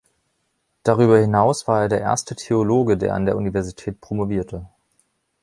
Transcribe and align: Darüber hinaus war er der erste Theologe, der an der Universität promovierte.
Darüber 0.81 1.19
hinaus 1.19 1.67
war 1.67 1.83
er 1.83 1.87
der 1.87 1.99
erste 2.01 2.35
Theologe, 2.35 2.97
der 2.97 3.13
an 3.13 3.27
der 3.27 3.37
Universität 3.37 4.01
promovierte. 4.01 4.65